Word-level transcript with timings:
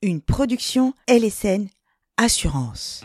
une 0.00 0.20
production 0.20 0.92
LSN 1.08 1.66
Assurance. 2.16 3.02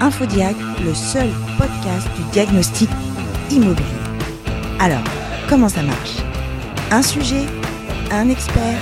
Infodiag, 0.00 0.54
le 0.84 0.94
seul 0.94 1.28
podcast 1.58 2.06
du 2.16 2.22
diagnostic 2.30 2.88
immobilier. 3.50 3.84
Alors, 4.78 5.02
comment 5.48 5.68
ça 5.68 5.82
marche? 5.82 6.18
Un 6.92 7.02
sujet, 7.02 7.44
un 8.12 8.28
expert, 8.28 8.80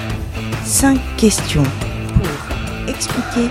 cinq 0.66 0.98
questions 1.16 1.62
pour 1.62 2.88
expliquer, 2.94 3.48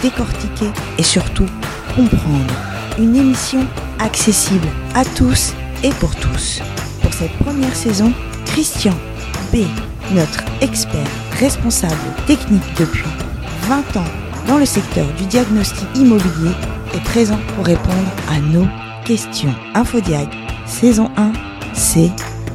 décortiquer 0.00 0.70
et 0.96 1.02
surtout 1.02 1.46
comprendre. 1.94 2.54
Une 2.98 3.14
émission 3.14 3.66
accessible 4.00 4.68
à 4.94 5.04
tous 5.04 5.54
et 5.82 5.90
pour 6.00 6.14
tous. 6.16 6.60
Pour 7.02 7.12
cette 7.12 7.32
première 7.38 7.74
saison, 7.74 8.12
Christian 8.46 8.94
B, 9.52 9.58
notre 10.12 10.44
expert 10.60 11.06
responsable 11.38 11.94
technique 12.26 12.62
depuis 12.78 13.04
20 13.62 13.96
ans 13.96 14.10
dans 14.46 14.58
le 14.58 14.66
secteur 14.66 15.06
du 15.18 15.24
diagnostic 15.26 15.86
immobilier, 15.94 16.52
est 16.94 17.04
présent 17.04 17.38
pour 17.54 17.66
répondre 17.66 18.10
à 18.30 18.40
nos 18.40 18.66
questions. 19.04 19.54
Infodiag, 19.74 20.28
saison 20.66 21.10
1, 21.16 21.32
c'est 21.74 22.10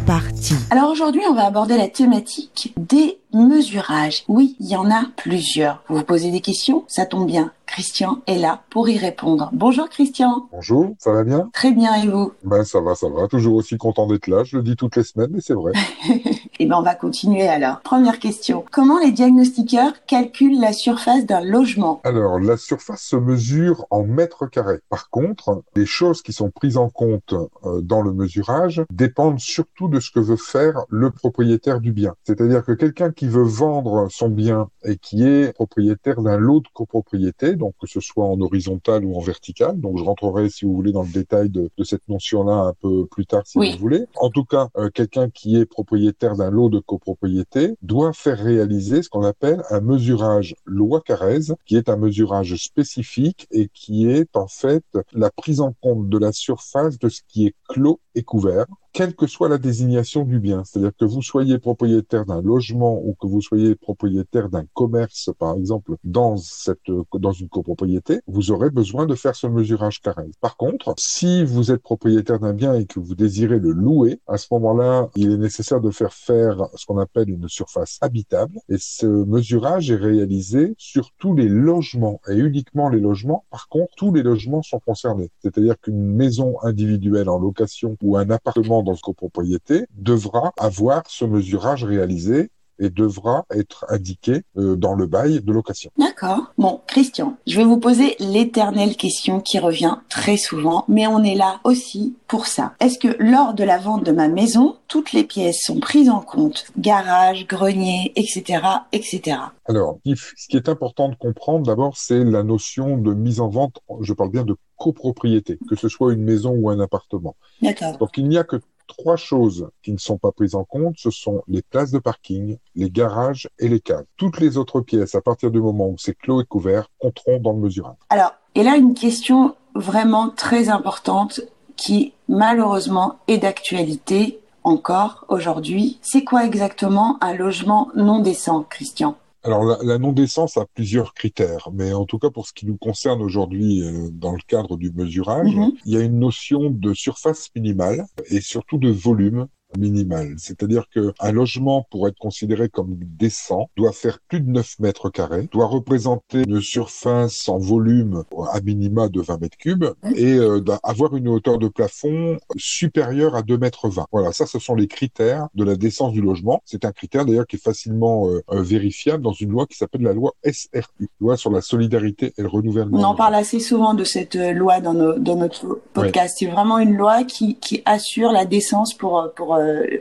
parti. 0.05 0.55
Alors 0.69 0.89
aujourd'hui, 0.89 1.21
on 1.29 1.33
va 1.33 1.45
aborder 1.45 1.77
la 1.77 1.87
thématique 1.87 2.73
des 2.77 3.19
mesurages. 3.33 4.23
Oui, 4.27 4.55
il 4.59 4.67
y 4.67 4.75
en 4.75 4.91
a 4.91 5.05
plusieurs. 5.15 5.81
Vous 5.87 5.97
vous 5.97 6.03
posez 6.03 6.31
des 6.31 6.41
questions 6.41 6.83
Ça 6.87 7.05
tombe 7.05 7.27
bien. 7.27 7.51
Christian 7.73 8.21
est 8.27 8.37
là 8.37 8.61
pour 8.69 8.87
y 8.87 8.99
répondre. 8.99 9.49
Bonjour 9.51 9.89
Christian. 9.89 10.47
Bonjour, 10.51 10.93
ça 10.99 11.11
va 11.11 11.23
bien? 11.23 11.49
Très 11.53 11.71
bien 11.71 11.95
et 11.95 12.07
vous? 12.07 12.31
Ben 12.43 12.63
ça 12.63 12.79
va, 12.79 12.93
ça 12.93 13.09
va. 13.09 13.27
Toujours 13.27 13.55
aussi 13.55 13.77
content 13.77 14.05
d'être 14.05 14.27
là. 14.27 14.43
Je 14.43 14.57
le 14.57 14.63
dis 14.63 14.75
toutes 14.75 14.95
les 14.95 15.03
semaines, 15.03 15.31
mais 15.31 15.41
c'est 15.41 15.55
vrai. 15.55 15.71
Eh 16.63 16.65
ben 16.65 16.77
on 16.77 16.81
va 16.81 16.95
continuer 16.95 17.45
alors. 17.45 17.81
Première 17.81 18.19
question. 18.19 18.63
Comment 18.71 18.97
les 18.97 19.11
diagnostiqueurs 19.11 19.91
calculent 20.07 20.61
la 20.61 20.71
surface 20.71 21.25
d'un 21.25 21.41
logement? 21.43 21.99
Alors 22.05 22.39
la 22.39 22.55
surface 22.55 23.01
se 23.01 23.17
mesure 23.17 23.85
en 23.89 24.05
mètres 24.05 24.45
carrés. 24.47 24.79
Par 24.87 25.09
contre, 25.09 25.61
les 25.75 25.85
choses 25.85 26.21
qui 26.21 26.31
sont 26.31 26.51
prises 26.51 26.77
en 26.77 26.87
compte 26.87 27.33
euh, 27.65 27.81
dans 27.81 28.01
le 28.01 28.13
mesurage 28.13 28.81
dépendent 28.93 29.41
surtout 29.41 29.89
de 29.89 29.99
ce 29.99 30.09
que 30.09 30.21
veut 30.21 30.37
faire 30.37 30.85
le 30.87 31.11
propriétaire 31.11 31.81
du 31.81 31.91
bien. 31.91 32.13
C'est-à-dire 32.23 32.63
que 32.63 32.71
quelqu'un 32.71 33.11
qui 33.11 33.27
veut 33.27 33.43
vendre 33.43 34.07
son 34.09 34.29
bien 34.29 34.69
et 34.85 34.95
qui 34.95 35.27
est 35.27 35.51
propriétaire 35.51 36.21
d'un 36.21 36.37
lot 36.37 36.61
de 36.61 36.69
copropriété, 36.73 37.57
donc 37.57 37.73
que 37.81 37.87
ce 37.87 37.99
soit 37.99 38.23
en 38.23 38.39
horizontal 38.39 39.03
ou 39.03 39.17
en 39.17 39.19
vertical. 39.19 39.77
Donc 39.81 39.97
je 39.97 40.03
rentrerai 40.05 40.47
si 40.49 40.63
vous 40.63 40.73
voulez 40.73 40.93
dans 40.93 41.03
le 41.03 41.11
détail 41.11 41.49
de, 41.49 41.69
de 41.77 41.83
cette 41.83 42.07
notion-là 42.07 42.53
un 42.53 42.73
peu 42.81 43.05
plus 43.07 43.25
tard 43.25 43.41
si 43.43 43.57
Oui. 43.57 43.73
vous 43.73 43.79
voulez. 43.79 44.05
En 44.15 44.29
tout 44.29 44.45
cas, 44.45 44.69
euh, 44.77 44.89
quelqu'un 44.93 45.29
qui 45.29 45.57
est 45.57 45.65
propriétaire 45.65 46.37
d'un 46.37 46.52
lot 46.53 46.69
de 46.69 46.79
copropriété 46.79 47.75
doit 47.81 48.13
faire 48.13 48.37
réaliser 48.37 49.01
ce 49.01 49.09
qu'on 49.09 49.23
appelle 49.23 49.63
un 49.69 49.81
mesurage 49.81 50.55
loi 50.65 51.01
Carrez, 51.01 51.53
qui 51.65 51.75
est 51.75 51.89
un 51.89 51.97
mesurage 51.97 52.55
spécifique 52.55 53.47
et 53.51 53.69
qui 53.73 54.07
est 54.09 54.37
en 54.37 54.47
fait 54.47 54.85
la 55.11 55.29
prise 55.31 55.59
en 55.59 55.73
compte 55.81 56.07
de 56.07 56.17
la 56.17 56.31
surface 56.31 56.97
de 56.99 57.09
ce 57.09 57.21
qui 57.27 57.47
est 57.47 57.55
clos 57.67 57.99
et 58.15 58.23
couvert 58.23 58.67
quelle 58.93 59.15
que 59.15 59.25
soit 59.25 59.49
la 59.49 59.57
désignation 59.57 60.23
du 60.23 60.39
bien. 60.39 60.63
C'est-à-dire 60.63 60.95
que 60.97 61.05
vous 61.05 61.23
soyez 61.23 61.57
propriétaire 61.57 62.25
d'un 62.25 62.41
logement 62.41 63.01
ou 63.03 63.15
que 63.19 63.25
vous 63.25 63.41
soyez 63.41 63.75
propriétaire 63.75 64.49
d'un 64.49 64.65
commerce, 64.73 65.31
par 65.39 65.55
exemple, 65.55 65.95
dans 66.03 66.37
cette, 66.37 66.91
dans 67.13 67.31
une 67.31 67.49
copropriété, 67.49 68.21
vous 68.27 68.51
aurez 68.51 68.69
besoin 68.69 69.07
de 69.07 69.15
faire 69.15 69.35
ce 69.35 69.47
mesurage 69.47 69.99
carré. 69.99 70.29
Par 70.39 70.57
contre, 70.57 70.93
si 70.97 71.43
vous 71.43 71.71
êtes 71.71 71.81
propriétaire 71.81 72.39
d'un 72.39 72.53
bien 72.53 72.75
et 72.75 72.85
que 72.85 72.99
vous 72.99 73.15
désirez 73.15 73.59
le 73.59 73.71
louer, 73.71 74.21
à 74.27 74.37
ce 74.37 74.47
moment-là, 74.51 75.09
il 75.15 75.31
est 75.31 75.37
nécessaire 75.37 75.81
de 75.81 75.89
faire 75.89 76.13
faire 76.13 76.69
ce 76.75 76.85
qu'on 76.85 76.99
appelle 76.99 77.29
une 77.29 77.49
surface 77.49 77.97
habitable. 78.01 78.59
Et 78.69 78.77
ce 78.77 79.07
mesurage 79.07 79.89
est 79.89 79.95
réalisé 79.95 80.75
sur 80.77 81.09
tous 81.17 81.33
les 81.33 81.49
logements 81.49 82.21
et 82.29 82.35
uniquement 82.35 82.89
les 82.89 82.99
logements. 82.99 83.45
Par 83.49 83.67
contre, 83.69 83.93
tous 83.97 84.13
les 84.13 84.21
logements 84.21 84.61
sont 84.61 84.79
concernés. 84.79 85.31
C'est-à-dire 85.41 85.79
qu'une 85.81 86.13
maison 86.13 86.57
individuelle 86.61 87.29
en 87.29 87.39
location 87.39 87.97
ou 88.03 88.17
un 88.17 88.29
appartement 88.29 88.82
dans 88.83 88.93
une 88.93 89.01
copropriété 89.01 89.85
devra 89.95 90.53
avoir 90.57 91.03
ce 91.07 91.25
mesurage 91.25 91.83
réalisé 91.83 92.49
et 92.79 92.89
devra 92.89 93.45
être 93.51 93.85
indiqué 93.89 94.41
euh, 94.57 94.75
dans 94.75 94.95
le 94.95 95.05
bail 95.05 95.41
de 95.41 95.51
location. 95.51 95.91
D'accord. 95.97 96.53
Bon, 96.57 96.81
Christian, 96.87 97.37
je 97.45 97.57
vais 97.57 97.63
vous 97.63 97.79
poser 97.79 98.15
l'éternelle 98.19 98.95
question 98.95 99.39
qui 99.39 99.59
revient 99.59 99.97
très 100.09 100.37
souvent, 100.37 100.85
mais 100.87 101.07
on 101.07 101.23
est 101.23 101.35
là 101.35 101.59
aussi 101.63 102.15
pour 102.27 102.47
ça. 102.47 102.73
Est-ce 102.79 102.97
que 102.97 103.15
lors 103.19 103.53
de 103.53 103.63
la 103.63 103.77
vente 103.77 104.03
de 104.03 104.11
ma 104.11 104.27
maison, 104.27 104.77
toutes 104.87 105.13
les 105.13 105.23
pièces 105.23 105.61
sont 105.63 105.79
prises 105.79 106.09
en 106.09 106.21
compte? 106.21 106.65
Garage, 106.77 107.47
grenier, 107.47 108.11
etc., 108.15 108.61
etc. 108.91 109.37
Alors, 109.65 109.99
ce 110.05 110.47
qui 110.49 110.57
est 110.57 110.67
important 110.67 111.09
de 111.09 111.15
comprendre 111.15 111.65
d'abord, 111.65 111.95
c'est 111.95 112.23
la 112.23 112.43
notion 112.43 112.97
de 112.97 113.13
mise 113.13 113.39
en 113.39 113.49
vente, 113.49 113.79
je 114.01 114.13
parle 114.13 114.31
bien 114.31 114.43
de 114.43 114.55
copropriété, 114.77 115.57
que 115.69 115.75
ce 115.75 115.87
soit 115.87 116.13
une 116.13 116.23
maison 116.23 116.51
ou 116.51 116.69
un 116.69 116.79
appartement. 116.79 117.35
D'accord. 117.61 117.97
Donc 117.97 118.17
il 118.17 118.27
n'y 118.27 118.37
a 118.37 118.43
que 118.43 118.59
trois 118.87 119.15
choses 119.15 119.69
qui 119.81 119.91
ne 119.91 119.97
sont 119.97 120.17
pas 120.17 120.31
prises 120.31 120.55
en 120.55 120.63
compte, 120.63 120.95
ce 120.97 121.11
sont 121.11 121.43
les 121.47 121.61
places 121.61 121.91
de 121.91 121.99
parking, 121.99 122.57
les 122.75 122.89
garages 122.89 123.49
et 123.59 123.67
les 123.67 123.79
caves. 123.79 124.05
Toutes 124.17 124.39
les 124.39 124.57
autres 124.57 124.81
pièces, 124.81 125.15
à 125.15 125.21
partir 125.21 125.51
du 125.51 125.61
moment 125.61 125.89
où 125.89 125.95
c'est 125.97 126.17
clos 126.17 126.41
et 126.41 126.45
couvert, 126.45 126.87
compteront 126.99 127.39
dans 127.39 127.53
le 127.53 127.59
mesurage. 127.59 127.95
Alors, 128.09 128.33
et 128.55 128.63
là, 128.63 128.75
une 128.75 128.93
question 128.93 129.55
vraiment 129.75 130.29
très 130.29 130.69
importante 130.69 131.41
qui, 131.75 132.13
malheureusement, 132.27 133.17
est 133.27 133.39
d'actualité 133.39 134.39
encore 134.63 135.25
aujourd'hui. 135.27 135.99
C'est 136.01 136.23
quoi 136.23 136.45
exactement 136.45 137.17
un 137.21 137.33
logement 137.33 137.89
non 137.95 138.19
décent, 138.19 138.63
Christian? 138.69 139.17
Alors 139.43 139.63
la, 139.65 139.77
la 139.83 139.97
non-décence 139.97 140.55
a 140.57 140.65
plusieurs 140.73 141.13
critères, 141.13 141.69
mais 141.73 141.91
en 141.93 142.05
tout 142.05 142.17
cas 142.17 142.29
pour 142.29 142.47
ce 142.47 142.53
qui 142.53 142.65
nous 142.65 142.77
concerne 142.77 143.21
aujourd'hui 143.21 143.81
euh, 143.83 144.09
dans 144.11 144.31
le 144.31 144.39
cadre 144.47 144.77
du 144.77 144.91
mesurage, 144.91 145.55
Mhm. 145.55 145.71
il 145.85 145.91
y 145.93 145.97
a 145.97 146.01
une 146.01 146.19
notion 146.19 146.69
de 146.69 146.93
surface 146.93 147.49
minimale 147.55 148.05
et 148.29 148.39
surtout 148.41 148.77
de 148.77 148.89
volume 148.89 149.47
minimal. 149.77 150.35
C'est-à-dire 150.37 150.85
que 150.93 151.13
un 151.19 151.31
logement, 151.31 151.85
pour 151.91 152.07
être 152.07 152.17
considéré 152.19 152.69
comme 152.69 152.95
décent, 152.99 153.69
doit 153.77 153.91
faire 153.91 154.19
plus 154.27 154.41
de 154.41 154.49
9 154.49 154.79
mètres 154.79 155.09
carrés, 155.09 155.49
doit 155.51 155.67
représenter 155.67 156.43
une 156.47 156.61
surface 156.61 157.47
en 157.49 157.57
volume 157.59 158.23
à 158.51 158.61
minima 158.61 159.09
de 159.09 159.21
20 159.21 159.41
mètres 159.41 159.57
cubes 159.57 159.85
et 160.15 160.33
euh, 160.33 160.61
avoir 160.83 161.15
une 161.15 161.27
hauteur 161.27 161.57
de 161.57 161.67
plafond 161.67 162.37
supérieure 162.57 163.35
à 163.35 163.41
2 163.41 163.57
mètres 163.57 163.89
20. 163.89 164.05
Voilà, 164.11 164.31
ça, 164.31 164.45
ce 164.45 164.59
sont 164.59 164.75
les 164.75 164.87
critères 164.87 165.47
de 165.55 165.63
la 165.63 165.75
décence 165.75 166.13
du 166.13 166.21
logement. 166.21 166.61
C'est 166.65 166.85
un 166.85 166.91
critère 166.91 167.25
d'ailleurs 167.25 167.47
qui 167.47 167.57
est 167.57 167.63
facilement 167.63 168.27
euh, 168.29 168.41
euh, 168.51 168.61
vérifiable 168.61 169.23
dans 169.23 169.33
une 169.33 169.51
loi 169.51 169.65
qui 169.67 169.77
s'appelle 169.77 170.01
la 170.01 170.13
loi 170.13 170.33
SRU, 170.43 171.09
loi 171.19 171.37
sur 171.37 171.51
la 171.51 171.61
solidarité 171.61 172.33
et 172.37 172.41
le 172.41 172.47
renouvellement. 172.47 172.99
On 172.99 173.03
en 173.03 173.15
parle 173.15 173.35
assez 173.35 173.59
souvent 173.59 173.93
de 173.93 174.03
cette 174.03 174.35
euh, 174.35 174.51
loi 174.53 174.79
dans, 174.81 174.93
nos- 174.93 175.17
dans 175.19 175.35
notre 175.35 175.79
podcast. 175.93 176.37
C'est 176.39 176.47
vraiment 176.47 176.79
une 176.79 176.95
loi 176.95 177.23
qui, 177.23 177.55
qui 177.55 177.81
assure 177.85 178.31
la 178.31 178.45
décence 178.45 178.93
pour, 178.93 179.31
pour, 179.35 179.55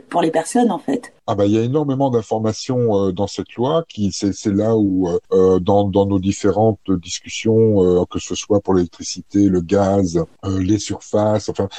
pour 0.09 0.21
les 0.21 0.31
personnes, 0.31 0.71
en 0.71 0.79
fait. 0.79 1.13
Ah 1.25 1.35
bah 1.35 1.45
il 1.45 1.53
y 1.53 1.57
a 1.57 1.61
énormément 1.61 2.09
d'informations 2.09 2.97
euh, 2.97 3.11
dans 3.13 3.27
cette 3.27 3.53
loi 3.53 3.85
qui 3.87 4.11
c'est 4.11 4.33
là 4.47 4.75
où 4.75 5.07
euh, 5.07 5.19
euh, 5.31 5.59
dans 5.59 5.87
dans 5.87 6.05
nos 6.05 6.19
différentes 6.19 6.91
discussions 6.91 7.81
euh, 7.81 8.03
que 8.11 8.19
ce 8.19 8.35
soit 8.35 8.59
pour 8.59 8.73
l'électricité, 8.73 9.47
le 9.47 9.61
gaz, 9.61 10.21
euh, 10.43 10.59
les 10.59 10.79
surfaces, 10.79 11.47
enfin 11.47 11.69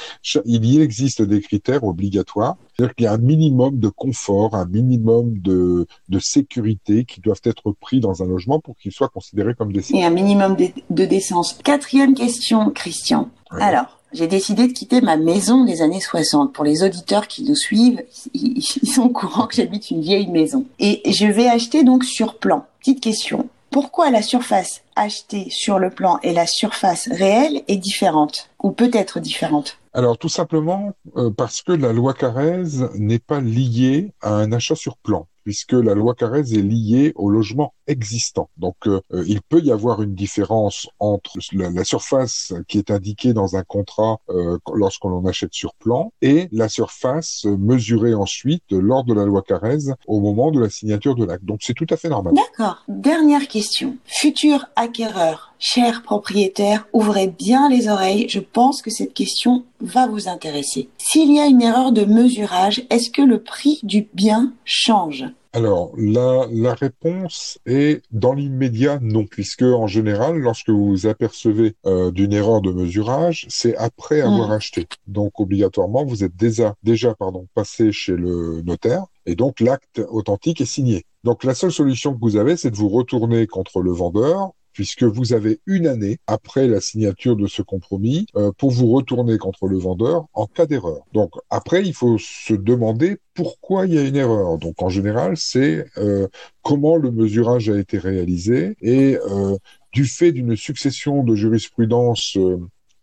il 0.45 0.65
y 0.65 0.81
existe 0.81 1.21
des 1.21 1.41
critères 1.41 1.83
obligatoires, 1.83 2.57
c'est-à-dire 2.75 2.95
qu'il 2.95 3.03
y 3.03 3.07
a 3.07 3.13
un 3.13 3.19
minimum 3.19 3.77
de 3.77 3.89
confort, 3.89 4.55
un 4.55 4.65
minimum 4.65 5.37
de 5.37 5.85
de 6.09 6.19
sécurité 6.19 7.05
qui 7.05 7.21
doivent 7.21 7.41
être 7.43 7.71
pris 7.71 7.99
dans 7.99 8.23
un 8.23 8.25
logement 8.25 8.59
pour 8.59 8.75
qu'il 8.77 8.91
soit 8.93 9.09
considéré 9.09 9.53
comme 9.53 9.71
décent. 9.71 9.95
Et 9.95 10.03
un 10.03 10.09
minimum 10.09 10.55
de, 10.55 10.69
de 10.89 11.05
décence. 11.05 11.53
Quatrième 11.63 12.15
question, 12.15 12.71
Christian. 12.71 13.29
Ouais. 13.51 13.61
Alors, 13.61 13.99
j'ai 14.15 14.27
décidé 14.27 14.67
de 14.67 14.73
quitter 14.73 15.01
ma 15.01 15.17
maison 15.17 15.65
des 15.65 15.81
années 15.81 15.99
60. 15.99 16.53
Pour 16.53 16.63
les 16.63 16.83
auditeurs 16.83 17.27
qui 17.27 17.43
nous 17.43 17.55
suivent, 17.55 18.01
ils, 18.33 18.61
sont 18.61 19.03
au 19.03 19.09
courant 19.09 19.45
que 19.45 19.55
j'habite 19.55 19.91
une 19.91 20.01
vieille 20.01 20.27
maison. 20.27 20.65
Et 20.79 21.01
je 21.11 21.27
vais 21.27 21.47
acheter 21.47 21.83
donc 21.83 22.05
sur 22.05 22.35
plan. 22.35 22.65
Petite 22.79 23.01
question. 23.01 23.49
Pourquoi 23.71 24.09
la 24.09 24.21
surface 24.21 24.81
achetée 24.95 25.47
sur 25.49 25.79
le 25.79 25.89
plan 25.89 26.19
et 26.23 26.31
la 26.31 26.47
surface 26.47 27.09
réelle 27.11 27.61
est 27.67 27.77
différente 27.77 28.49
Ou 28.63 28.71
peut 28.71 28.91
être 28.93 29.19
différente? 29.19 29.77
Alors 29.93 30.17
tout 30.17 30.29
simplement 30.29 30.93
euh, 31.17 31.29
parce 31.29 31.61
que 31.61 31.73
la 31.73 31.91
loi 31.91 32.13
Carrez 32.13 32.63
n'est 32.95 33.19
pas 33.19 33.41
liée 33.41 34.13
à 34.21 34.33
un 34.33 34.51
achat 34.53 34.75
sur 34.75 34.97
plan, 34.97 35.27
puisque 35.45 35.73
la 35.73 35.93
loi 35.93 36.15
Carrez 36.15 36.39
est 36.39 36.61
liée 36.61 37.13
au 37.15 37.29
logement 37.29 37.73
existant. 37.87 38.49
Donc 38.57 38.75
euh, 38.87 38.99
euh, 39.13 39.23
il 39.27 39.41
peut 39.41 39.61
y 39.61 39.71
avoir 39.71 40.01
une 40.01 40.15
différence 40.15 40.89
entre 40.99 41.37
la, 41.53 41.83
surface 41.83 42.53
qui 42.67 42.79
est 42.79 42.89
indiquée 42.89 43.33
dans 43.33 43.55
un 43.55 43.63
contrat 43.63 44.17
euh, 44.29 44.57
lorsqu'on 44.73 45.11
en 45.11 45.25
achète 45.25 45.53
sur 45.53 45.75
plan 45.75 46.11
et 46.21 46.49
la 46.51 46.67
surface 46.67 47.45
mesurée 47.45 48.15
ensuite 48.15 48.63
lors 48.71 49.03
de 49.03 49.13
la 49.13 49.23
loi 49.23 49.43
Carrez 49.43 49.93
au 50.07 50.19
moment 50.19 50.51
de 50.51 50.59
la 50.59 50.69
signature 50.69 51.15
de 51.15 51.23
l'acte. 51.23 51.45
Donc 51.45 51.59
c'est 51.61 51.75
tout 51.75 51.87
à 51.91 51.95
fait 51.97 52.09
normal. 52.09 52.33
D'accord. 52.33 52.83
Dernière 52.87 53.47
question. 53.47 53.97
Futur 54.05 54.65
acquéreur 54.75 55.55
chers 55.59 56.01
propriétaires, 56.01 56.87
ouvrez 56.93 57.27
bien 57.27 57.69
les 57.69 57.87
oreilles. 57.87 58.27
Je 58.29 58.39
pense 58.39 58.81
que 58.81 58.91
cette 58.91 59.13
question 59.13 59.63
va 59.81 60.07
vous 60.07 60.27
intéresser. 60.27 60.89
S'il 60.97 61.33
y 61.33 61.39
a 61.39 61.45
une 61.45 61.61
erreur 61.61 61.91
de 61.91 62.05
mesurage, 62.05 62.83
est-ce 62.89 63.09
que 63.09 63.21
le 63.21 63.41
prix 63.41 63.79
du 63.83 64.07
bien 64.13 64.53
change? 64.63 65.25
Alors, 65.55 65.93
la, 65.95 66.47
la 66.51 66.73
réponse 66.73 67.59
est 67.65 68.03
dans 68.11 68.33
l'immédiat 68.33 68.99
non, 69.01 69.25
puisque 69.25 69.61
en 69.61 69.87
général, 69.87 70.37
lorsque 70.37 70.69
vous 70.69 70.87
vous 70.87 71.07
apercevez 71.07 71.77
euh, 71.85 72.11
d'une 72.11 72.33
erreur 72.33 72.59
de 72.59 72.73
mesurage, 72.73 73.45
c'est 73.47 73.73
après 73.77 74.19
avoir 74.19 74.51
acheté. 74.51 74.85
Donc, 75.07 75.39
obligatoirement, 75.39 76.03
vous 76.03 76.25
êtes 76.25 76.35
déjà, 76.35 76.75
déjà 76.83 77.15
pardon, 77.15 77.47
passé 77.53 77.93
chez 77.93 78.17
le 78.17 78.63
notaire, 78.63 79.05
et 79.25 79.35
donc 79.35 79.61
l'acte 79.61 80.01
authentique 80.09 80.59
est 80.59 80.65
signé. 80.65 81.05
Donc, 81.23 81.45
la 81.45 81.55
seule 81.55 81.71
solution 81.71 82.13
que 82.13 82.19
vous 82.19 82.35
avez, 82.35 82.57
c'est 82.57 82.69
de 82.71 82.75
vous 82.75 82.89
retourner 82.89 83.47
contre 83.47 83.79
le 83.79 83.91
vendeur 83.91 84.51
puisque 84.75 85.03
vous 85.03 85.33
avez 85.33 85.59
une 85.65 85.87
année 85.87 86.19
après 86.27 86.67
la 86.67 86.81
signature 86.81 87.37
de 87.37 87.47
ce 87.47 87.61
compromis 87.61 88.27
euh, 88.35 88.51
pour 88.57 88.71
vous 88.71 88.91
retourner 88.91 89.37
contre 89.37 89.67
le 89.67 89.77
vendeur 89.77 90.25
en 90.33 90.47
cas 90.47 90.65
d'erreur. 90.65 90.99
Donc 91.13 91.31
après, 91.49 91.81
il 91.83 91.93
faut 91.93 92.17
se 92.19 92.53
demander 92.53 93.17
pourquoi 93.33 93.87
il 93.87 93.93
y 93.93 93.97
a 93.97 94.03
une 94.03 94.17
erreur. 94.17 94.57
Donc 94.57 94.81
en 94.81 94.89
général, 94.89 95.37
c'est 95.37 95.85
euh, 95.97 96.27
comment 96.61 96.97
le 96.97 97.09
mesurage 97.09 97.69
a 97.69 97.79
été 97.79 97.97
réalisé 97.97 98.75
et 98.81 99.17
euh, 99.17 99.57
du 99.93 100.03
fait 100.03 100.33
d'une 100.33 100.57
succession 100.57 101.23
de 101.23 101.35
jurisprudence 101.35 102.37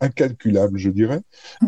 incalculable, 0.02 0.78
je 0.78 0.90
dirais. 0.90 1.20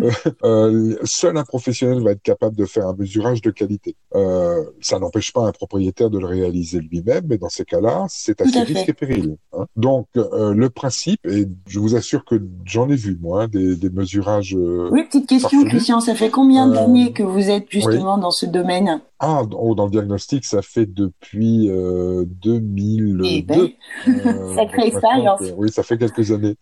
Euh, 0.03 0.11
euh, 0.43 0.97
seul 1.05 1.37
un 1.37 1.45
professionnel 1.45 2.03
va 2.03 2.11
être 2.11 2.23
capable 2.23 2.57
de 2.57 2.65
faire 2.67 2.87
un 2.89 2.95
mesurage 2.95 3.41
de 3.41 3.51
qualité. 3.51 3.97
Euh, 4.15 4.65
ça 4.81 4.99
n'empêche 4.99 5.33
pas 5.33 5.47
un 5.47 5.53
propriétaire 5.53 6.11
de 6.11 6.19
le 6.19 6.27
réaliser 6.27 6.81
lui-même, 6.81 7.25
mais 7.29 7.39
dans 7.39 7.49
ces 7.49 7.65
cas-là, 7.65 8.07
c'est 8.09 8.41
assez 8.41 8.61
risque 8.61 8.89
et 8.89 8.93
péril. 8.93 9.37
Hein. 9.53 9.67
Donc, 9.77 10.09
euh, 10.17 10.53
le 10.53 10.71
principe, 10.71 11.25
et 11.27 11.47
je 11.67 11.79
vous 11.79 11.95
assure 11.95 12.25
que 12.25 12.43
j'en 12.65 12.89
ai 12.91 12.97
vu, 12.97 13.17
moi, 13.21 13.45
hein, 13.45 13.49
des, 13.49 13.77
des, 13.77 13.91
mesurages. 13.91 14.55
Euh, 14.57 14.89
oui, 14.91 15.05
petite 15.05 15.29
question, 15.29 15.65
Christian, 15.65 16.01
ça 16.01 16.15
fait 16.15 16.31
combien 16.31 16.67
d'années 16.67 17.13
que 17.13 17.23
vous 17.23 17.51
êtes 17.51 17.67
justement 17.71 18.19
dans 18.19 18.33
ce 18.33 18.47
domaine? 18.47 19.01
Ah, 19.21 19.43
oh, 19.53 19.75
dans 19.75 19.87
le 19.87 19.91
diagnostic, 19.91 20.45
ça 20.45 20.61
fait 20.61 20.87
depuis 20.87 21.71
euh, 21.71 22.25
2002. 22.43 23.25
Eh 23.25 23.43
ben, 23.43 23.71
Sacrée 24.55 24.89
expérience. 24.89 25.41
oui, 25.57 25.71
ça 25.71 25.83
fait 25.83 25.97
quelques 25.97 26.31
années. 26.31 26.57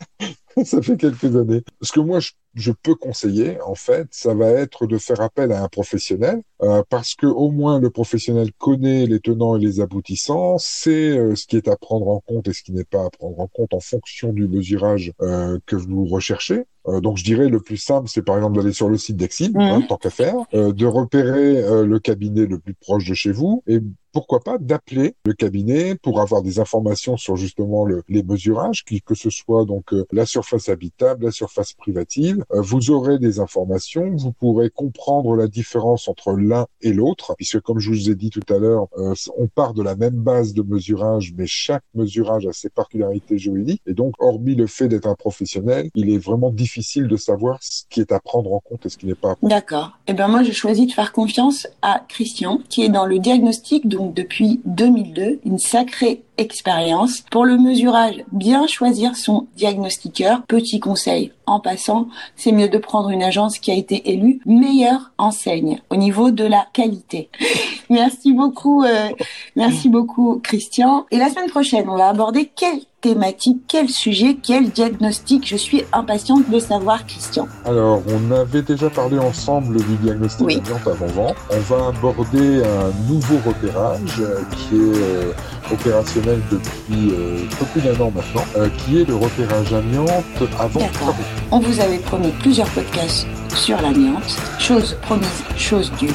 ça 0.64 0.82
fait 0.82 0.96
quelques 0.96 1.36
années. 1.36 1.62
Ce 1.80 1.92
que 1.92 2.00
moi, 2.00 2.20
je, 2.20 2.32
je, 2.54 2.72
peux 2.72 2.94
conseiller, 2.94 3.60
en 3.62 3.74
fait, 3.74 4.08
ça 4.10 4.34
va 4.34 4.48
être 4.48 4.86
de 4.86 4.98
faire 4.98 5.20
appel 5.20 5.52
à 5.52 5.62
un 5.62 5.68
professionnel, 5.68 6.42
euh, 6.62 6.84
parce 6.88 7.14
que 7.14 7.26
au 7.26 7.50
moins 7.50 7.80
le 7.80 7.90
professionnel 7.90 8.52
connaît 8.52 9.06
les 9.06 9.18
tenants 9.18 9.56
et 9.56 9.60
les 9.60 9.80
aboutissants, 9.80 10.58
sait 10.58 11.18
euh, 11.18 11.34
ce 11.34 11.46
qui 11.46 11.56
est 11.56 11.66
à 11.66 11.76
prendre 11.76 12.06
en 12.06 12.20
compte 12.20 12.46
et 12.46 12.52
ce 12.52 12.62
qui 12.62 12.72
n'est 12.72 12.84
pas 12.84 13.04
à 13.04 13.10
prendre 13.10 13.40
en 13.40 13.48
compte 13.48 13.74
en 13.74 13.80
fonction 13.80 14.32
du 14.32 14.46
mesurage 14.46 15.12
euh, 15.22 15.58
que 15.66 15.74
vous 15.74 16.04
recherchez. 16.04 16.64
Donc 16.84 17.16
je 17.16 17.22
dirais 17.22 17.48
le 17.48 17.60
plus 17.60 17.76
simple, 17.76 18.08
c'est 18.08 18.22
par 18.22 18.34
exemple 18.34 18.56
d'aller 18.56 18.72
sur 18.72 18.88
le 18.88 18.98
site 18.98 19.16
d'Exil, 19.16 19.52
hein, 19.54 19.78
mmh. 19.78 19.86
tant 19.86 19.98
qu'à 19.98 20.10
faire, 20.10 20.34
de 20.52 20.84
repérer 20.84 21.84
le 21.84 21.98
cabinet 22.00 22.44
le 22.44 22.58
plus 22.58 22.74
proche 22.74 23.08
de 23.08 23.14
chez 23.14 23.30
vous 23.30 23.62
et 23.68 23.78
pourquoi 24.10 24.40
pas 24.40 24.58
d'appeler 24.58 25.14
le 25.24 25.32
cabinet 25.32 25.94
pour 25.94 26.20
avoir 26.20 26.42
des 26.42 26.58
informations 26.58 27.16
sur 27.16 27.36
justement 27.36 27.84
le, 27.84 28.02
les 28.08 28.24
mesurages, 28.24 28.84
que 28.84 29.14
ce 29.14 29.30
soit 29.30 29.64
donc 29.64 29.94
la 30.10 30.26
surface 30.26 30.68
habitable, 30.68 31.26
la 31.26 31.30
surface 31.30 31.72
privative. 31.72 32.41
Euh, 32.52 32.60
vous 32.60 32.90
aurez 32.90 33.18
des 33.18 33.40
informations, 33.40 34.14
vous 34.16 34.32
pourrez 34.32 34.70
comprendre 34.70 35.36
la 35.36 35.46
différence 35.46 36.08
entre 36.08 36.32
l'un 36.32 36.66
et 36.80 36.92
l'autre, 36.92 37.34
puisque 37.36 37.60
comme 37.60 37.78
je 37.78 37.90
vous 37.90 38.10
ai 38.10 38.14
dit 38.14 38.30
tout 38.30 38.52
à 38.52 38.58
l'heure, 38.58 38.86
euh, 38.98 39.14
on 39.36 39.46
part 39.46 39.74
de 39.74 39.82
la 39.82 39.96
même 39.96 40.14
base 40.14 40.54
de 40.54 40.62
mesurage, 40.62 41.32
mais 41.36 41.46
chaque 41.46 41.84
mesurage 41.94 42.46
a 42.46 42.52
ses 42.52 42.68
particularités 42.68 43.38
juridiques, 43.38 43.82
et 43.86 43.94
donc 43.94 44.14
hormis 44.18 44.54
le 44.54 44.66
fait 44.66 44.88
d'être 44.88 45.06
un 45.06 45.14
professionnel, 45.14 45.90
il 45.94 46.10
est 46.10 46.18
vraiment 46.18 46.50
difficile 46.50 47.08
de 47.08 47.16
savoir 47.16 47.58
ce 47.62 47.84
qui 47.88 48.00
est 48.00 48.12
à 48.12 48.20
prendre 48.20 48.52
en 48.52 48.60
compte 48.60 48.86
et 48.86 48.88
ce 48.88 48.98
qui 48.98 49.06
n'est 49.06 49.14
pas. 49.14 49.36
D'accord. 49.42 49.98
Et 50.06 50.12
eh 50.12 50.14
ben 50.14 50.28
moi, 50.28 50.42
j'ai 50.42 50.52
choisi 50.52 50.86
de 50.86 50.92
faire 50.92 51.12
confiance 51.12 51.66
à 51.82 52.04
Christian, 52.08 52.60
qui 52.68 52.82
est 52.82 52.88
dans 52.88 53.06
le 53.06 53.18
diagnostic 53.18 53.88
de 53.88 53.98
depuis 54.12 54.60
2002, 54.64 55.40
une 55.44 55.58
sacrée 55.58 56.22
expérience. 56.38 57.22
Pour 57.30 57.44
le 57.44 57.58
mesurage, 57.58 58.24
bien 58.32 58.66
choisir 58.66 59.16
son 59.16 59.46
diagnostiqueur. 59.56 60.42
Petit 60.46 60.80
conseil, 60.80 61.32
en 61.46 61.60
passant, 61.60 62.08
c'est 62.36 62.52
mieux 62.52 62.68
de 62.68 62.78
prendre 62.78 63.10
une 63.10 63.22
agence 63.22 63.58
qui 63.58 63.70
a 63.70 63.74
été 63.74 64.10
élue 64.10 64.40
meilleure 64.46 65.12
enseigne 65.18 65.80
au 65.90 65.96
niveau 65.96 66.30
de 66.30 66.44
la 66.44 66.66
qualité. 66.72 67.28
merci 67.90 68.32
beaucoup, 68.32 68.84
euh, 68.84 69.10
merci 69.56 69.88
beaucoup 69.88 70.40
Christian. 70.42 71.06
Et 71.10 71.18
la 71.18 71.28
semaine 71.28 71.50
prochaine, 71.50 71.88
on 71.88 71.96
va 71.96 72.08
aborder 72.08 72.50
quelle 72.54 72.80
thématique, 73.02 73.62
quel 73.68 73.90
sujet, 73.90 74.38
quel 74.42 74.70
diagnostic? 74.70 75.46
Je 75.46 75.56
suis 75.56 75.84
impatiente 75.92 76.48
de 76.48 76.58
savoir, 76.58 77.04
Christian. 77.04 77.46
Alors, 77.66 78.00
on 78.08 78.30
avait 78.30 78.62
déjà 78.62 78.88
parlé 78.88 79.18
ensemble 79.18 79.76
du 79.76 79.96
diagnostic 79.96 80.46
oui. 80.46 80.62
avant-vent. 80.86 81.34
On 81.50 81.58
va 81.58 81.88
aborder 81.88 82.62
un 82.62 83.12
nouveau 83.12 83.38
repérage 83.44 84.20
euh, 84.20 84.40
qui 84.56 84.76
est 84.76 84.96
euh, 84.96 85.32
opérationnel 85.70 86.40
depuis 86.50 87.10
euh, 87.10 87.38
peu 87.58 87.66
plus 87.66 87.80
d'un 87.80 88.00
an 88.00 88.12
maintenant, 88.14 88.44
euh, 88.56 88.68
qui 88.78 89.00
est 89.00 89.04
le 89.04 89.16
repérage 89.16 89.72
amiante 89.72 90.42
avant 90.58 90.88
travaux. 90.92 91.22
On 91.50 91.58
vous 91.58 91.80
avait 91.80 91.98
promis 91.98 92.30
plusieurs 92.40 92.68
podcasts 92.68 93.26
sur 93.54 93.80
l'amiante. 93.82 94.36
Chose 94.58 94.96
promise, 95.02 95.42
chose 95.56 95.92
due. 95.98 96.14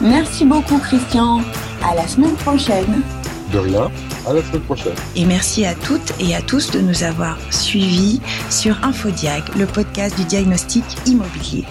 Merci 0.00 0.44
beaucoup, 0.44 0.78
Christian. 0.78 1.40
À 1.82 1.94
la 1.94 2.06
semaine 2.06 2.34
prochaine. 2.36 3.02
De 3.52 3.58
rien. 3.58 3.90
À 4.26 4.32
la 4.32 4.42
semaine 4.42 4.62
prochaine. 4.62 4.94
Et 5.16 5.24
merci 5.24 5.64
à 5.64 5.74
toutes 5.74 6.12
et 6.20 6.34
à 6.34 6.42
tous 6.42 6.70
de 6.70 6.80
nous 6.80 7.02
avoir 7.02 7.36
suivis 7.50 8.20
sur 8.48 8.76
Infodiag, 8.84 9.42
le 9.56 9.66
podcast 9.66 10.16
du 10.16 10.24
diagnostic 10.24 10.84
immobilier. 11.06 11.64